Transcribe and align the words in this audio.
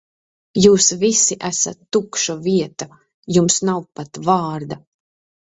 Jūs 0.61 0.87
visi 1.03 1.37
esat 1.49 1.77
tukša 1.97 2.37
vieta, 2.47 2.89
jums 3.37 3.61
nav 3.71 3.87
pat 4.01 4.21
vārda. 4.31 4.81